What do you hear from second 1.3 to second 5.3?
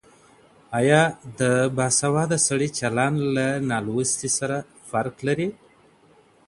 د باسواده سړي چلند له نالوستي سره فرق